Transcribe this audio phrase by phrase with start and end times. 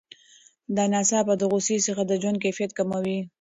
[0.75, 3.17] د ناڅاپه غوسې څپې د ژوند کیفیت کموي.